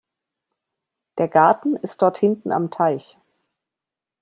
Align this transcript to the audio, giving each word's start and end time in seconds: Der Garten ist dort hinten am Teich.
Der 1.19 1.27
Garten 1.27 1.75
ist 1.75 2.01
dort 2.01 2.17
hinten 2.17 2.51
am 2.51 2.71
Teich. 2.71 3.19